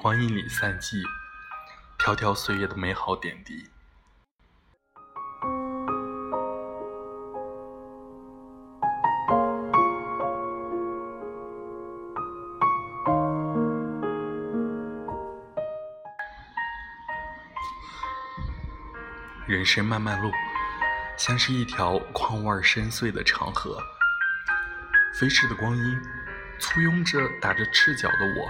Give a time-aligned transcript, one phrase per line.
[0.00, 1.02] 光阴里散尽，
[1.98, 3.68] 迢迢岁月的美好点滴。
[19.48, 20.30] 人生漫漫路，
[21.16, 23.82] 像是一条旷味深邃的长河。
[25.18, 26.00] 飞逝的光阴，
[26.60, 28.48] 簇拥着打着赤脚的我，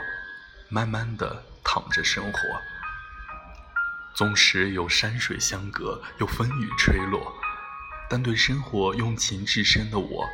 [0.69, 2.39] 慢慢的躺着生活。
[4.15, 7.33] 纵使有山水相隔，有风雨吹落，
[8.11, 10.27] 但对生活用情至深的我，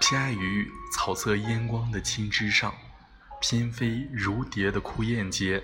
[0.00, 2.74] 偏爱于草色烟光的青枝上，
[3.40, 5.62] 翩飞如蝶的枯叶间。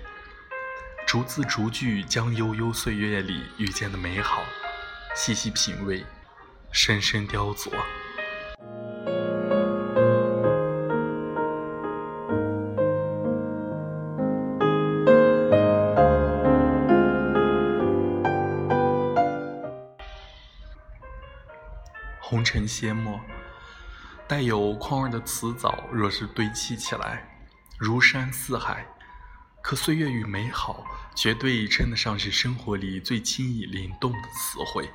[1.05, 4.41] 逐字逐句将悠悠岁月里遇见的美好，
[5.15, 6.05] 细细品味，
[6.71, 7.69] 深深雕琢。
[22.33, 23.21] 红尘阡陌，
[24.27, 27.45] 带有况味的词藻，若是堆砌起来，
[27.77, 28.87] 如山似海。
[29.61, 34.89] 可岁月与美好，绝对称得上是生活里最轻易灵动的词汇。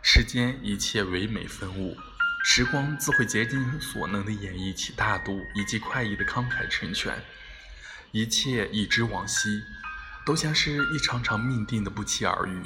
[0.00, 1.96] 世间一切唯美分物，
[2.44, 7.20] 时光自会竭尽所能地演绎起大度以及快意的慷慨成全。
[8.12, 9.60] 一切已知往昔，
[10.24, 12.62] 都像是一场场命定的不期而遇，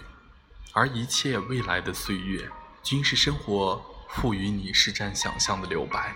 [0.74, 2.46] 而一切未来的岁月，
[2.82, 6.14] 均是生活赋予你施展想象的留白。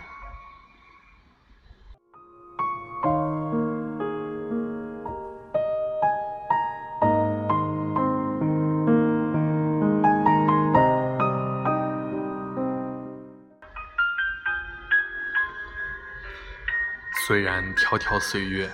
[17.27, 18.71] 虽然迢迢岁月，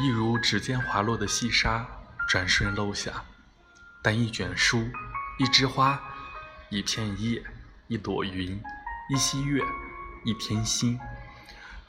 [0.00, 1.86] 一如指尖滑落的细沙，
[2.28, 3.24] 转瞬漏下，
[4.02, 4.90] 但一卷书、
[5.38, 6.00] 一枝花、
[6.72, 7.44] 一片叶、
[7.86, 8.58] 一朵云、
[9.10, 9.62] 一溪月、
[10.24, 10.98] 一片心，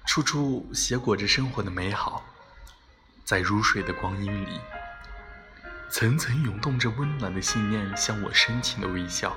[0.05, 2.21] 处处写裹着生活的美好，
[3.23, 4.59] 在如水的光阴里，
[5.89, 9.33] 层层涌动着温暖的信念，向我深情的微笑。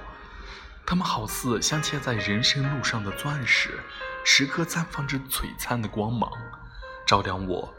[0.85, 3.79] 它们好似镶嵌在人生路上的钻石。
[4.25, 6.29] 时刻绽放着璀璨的光芒，
[7.07, 7.73] 照亮我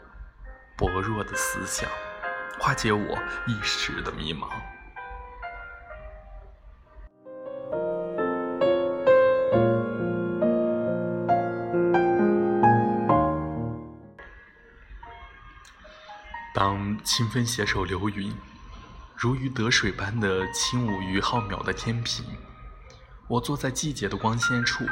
[0.74, 1.86] 薄弱的思想，
[2.58, 4.48] 化解我一时的迷茫。
[17.04, 18.34] 清风携手流云，
[19.16, 22.24] 如鱼得水般的轻舞于浩渺的天平，
[23.26, 24.86] 我坐在季节的光线处。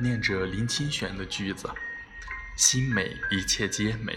[0.00, 1.68] 念着林清玄的句子
[2.56, 4.14] ：“心美，一切皆美；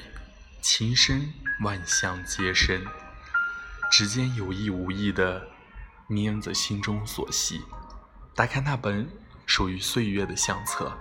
[0.61, 1.33] 情深，
[1.63, 2.85] 万象皆深。”
[3.91, 5.49] 指尖有意无意地
[6.07, 7.63] 拈着心中所系，
[8.35, 9.09] 打开那本
[9.47, 10.95] 属于岁月的相册，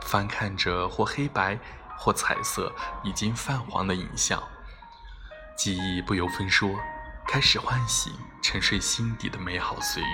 [0.00, 1.58] 翻看着或黑白
[1.98, 4.42] 或彩色已经泛黄的影像，
[5.56, 6.78] 记忆不由分说，
[7.26, 8.12] 开始唤醒
[8.42, 10.08] 沉睡心底的美好岁月。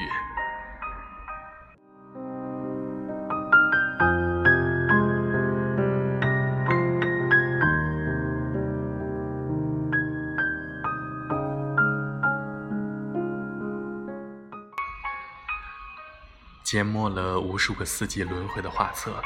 [16.62, 19.20] 缄默了无数个四季轮回的画册，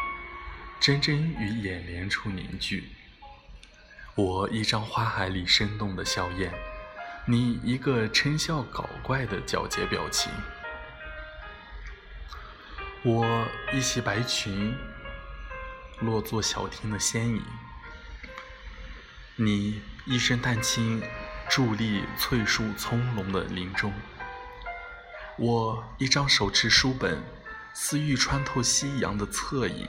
[0.81, 2.89] 真真与眼帘处凝聚。
[4.17, 6.51] 我一张花海里生动的笑靥，
[7.27, 10.33] 你一个嗔笑搞怪的皎洁表情。
[13.03, 14.75] 我一袭白裙，
[16.01, 17.43] 落座小厅的仙影。
[19.35, 21.03] 你一身淡青，
[21.51, 23.93] 伫立翠树葱茏的林中。
[25.37, 27.23] 我一张手持书本，
[27.75, 29.87] 似欲穿透夕阳的侧影；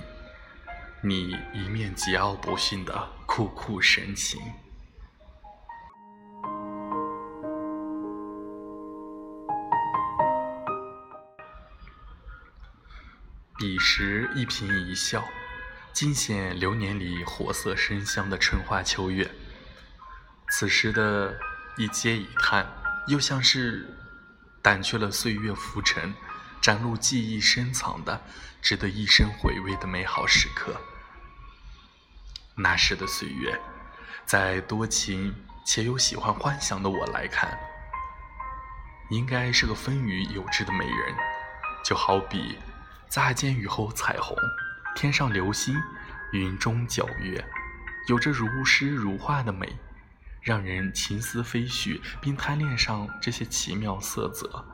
[1.04, 4.42] 你一面桀骜不驯的酷酷神情。
[13.58, 15.24] 彼时一颦一笑，
[15.94, 19.28] 尽显流年里活色生香的春花秋月；
[20.50, 21.38] 此时的
[21.78, 22.68] 一嗟一叹，
[23.08, 23.94] 又像是……
[24.64, 26.14] 掸去了岁月浮尘，
[26.68, 28.22] 展露记忆深藏的、
[28.62, 30.76] 值得一生回味的美好时刻。
[32.56, 33.58] 那时的岁月，
[34.26, 35.34] 在多情
[35.66, 37.58] 且又喜欢幻想的我来看，
[39.10, 41.16] 应该是个风雨有致的美人，
[41.86, 42.58] 就好比
[43.08, 44.36] 乍见雨后彩虹，
[44.94, 45.74] 天上流星，
[46.34, 47.48] 云中皎月，
[48.10, 49.80] 有着如诗如画的美，
[50.42, 54.66] 让人情思飞絮，并贪恋上这些奇妙色泽。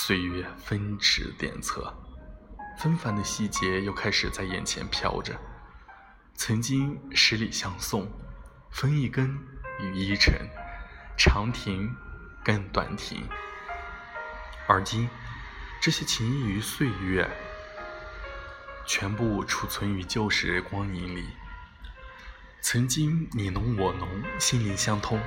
[0.00, 1.92] 岁月分尺点测，
[2.78, 5.36] 纷繁的细节又开始在眼前飘着。
[6.36, 8.08] 曾经十里相送，
[8.70, 9.36] 分一根
[9.80, 10.32] 雨一程，
[11.18, 11.92] 长亭
[12.44, 13.28] 更短亭。
[14.68, 15.10] 而今，
[15.80, 17.28] 这些情谊于岁月，
[18.86, 21.26] 全部储存于旧时光影里。
[22.60, 24.08] 曾经你侬我侬，
[24.38, 25.20] 心灵相通，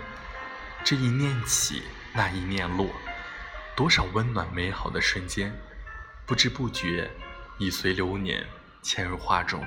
[0.82, 1.84] 这一念起，
[2.14, 2.90] 那一念落。
[3.76, 5.52] 多少温暖美好的瞬间，
[6.26, 7.10] 不知不觉
[7.58, 8.46] 已随流年
[8.84, 9.66] 嵌入画中。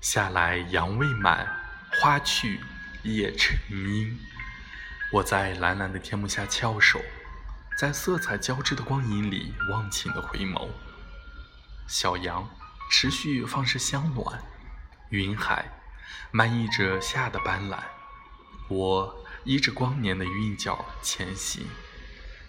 [0.00, 1.48] 夏来阳未满，
[1.92, 2.60] 花去
[3.04, 4.18] 叶成阴。
[5.12, 7.00] 我在蓝蓝的天幕下翘首，
[7.78, 10.68] 在色彩交织的光影里忘情的回眸。
[11.86, 12.48] 小羊。
[12.88, 14.40] 持续放射香暖，
[15.08, 15.68] 云海
[16.30, 17.80] 漫溢着夏的斑斓。
[18.68, 21.66] 我依着光年的韵脚前行，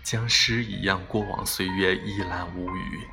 [0.04, 3.08] 将诗一样过往岁月一览无余。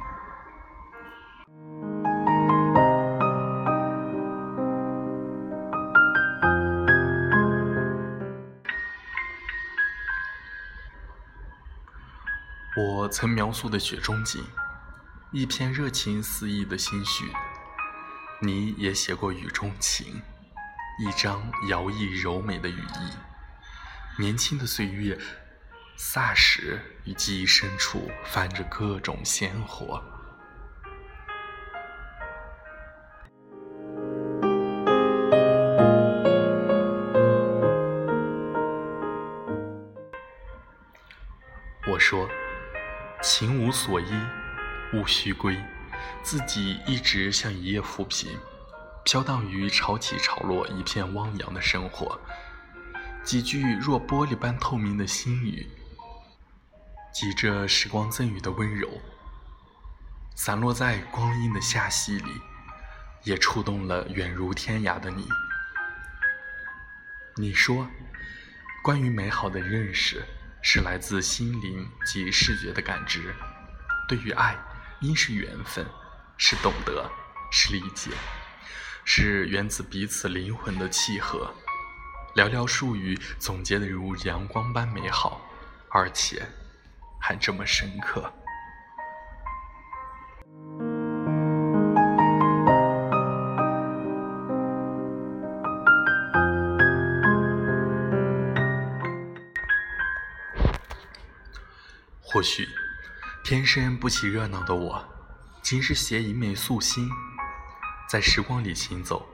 [12.77, 14.45] 我曾描述的雪中景。
[15.37, 17.25] 一篇热情四溢的心绪，
[18.41, 20.23] 你也写过雨中情，
[21.01, 24.23] 一张摇曳柔美的羽翼。
[24.23, 25.19] 年轻的岁月，
[25.99, 30.01] 霎时与记忆深处泛着各种鲜活。
[41.89, 42.29] 我说，
[43.21, 44.13] 情无所依。
[44.95, 45.61] 勿须归，
[46.23, 48.39] 自己一直像一叶浮萍，
[49.05, 52.21] 飘荡于潮起潮落、一片汪洋的生活。
[53.25, 55.67] 几句若玻璃般透明的心语，
[57.13, 58.89] 集着时光赠予的温柔，
[60.37, 62.41] 散落在光阴的罅隙里，
[63.25, 65.27] 也触动了远如天涯的你。
[67.37, 67.89] 你说，
[68.85, 70.23] 关于美好的认识，
[70.63, 73.35] 是来自心灵及视觉的感知。
[74.07, 74.57] 对于爱。
[75.05, 75.85] 因是缘分，
[76.39, 77.07] 是懂得，
[77.53, 78.11] 是理解，
[79.05, 81.53] 是源自彼此灵魂的契合。
[82.35, 85.43] 寥寥数语总结的如阳光般美好，
[85.91, 86.43] 而且
[87.21, 88.33] 还这么深刻。
[102.23, 102.67] 或许。
[103.45, 105.05] 天生不起热闹的我，
[105.61, 107.11] 今日携一枚素心，
[108.09, 109.29] 在时光里行走，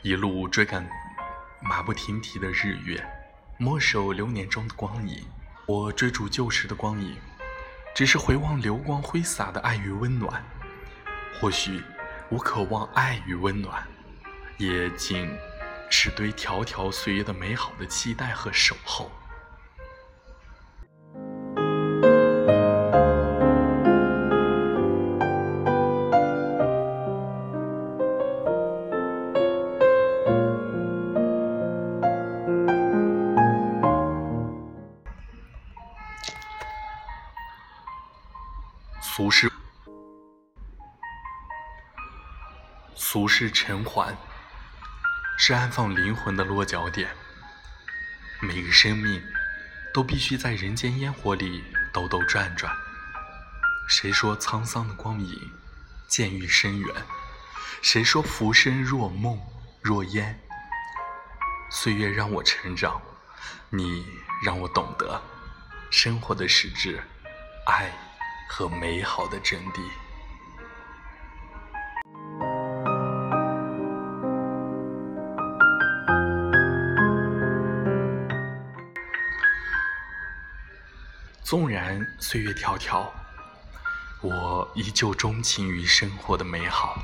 [0.00, 0.88] 一路追赶
[1.60, 3.06] 马不停蹄的日月，
[3.58, 5.22] 默守流年中的光影。
[5.66, 7.18] 我追逐旧时的光影，
[7.94, 10.42] 只是回望流光挥洒的爱与温暖。
[11.38, 11.82] 或许
[12.30, 13.86] 我渴望爱与温暖，
[14.56, 15.30] 也仅
[15.90, 19.12] 是对迢迢岁月的美好的期待和守候。
[42.94, 44.16] 俗世尘寰，
[45.38, 47.08] 是安放灵魂的落脚点。
[48.40, 49.22] 每个生命
[49.92, 52.74] 都必须在人间烟火里兜兜转转。
[53.88, 55.52] 谁说沧桑的光影
[56.08, 56.94] 渐欲深远？
[57.82, 59.40] 谁说浮生若梦
[59.80, 60.40] 若烟？
[61.70, 63.00] 岁月让我成长，
[63.70, 64.06] 你
[64.44, 65.20] 让我懂得
[65.90, 67.02] 生活的实质，
[67.66, 67.90] 爱。
[68.54, 69.80] 和美好的真谛。
[81.44, 83.08] 纵然岁月迢迢，
[84.22, 86.96] 我依旧钟情于生活的美好。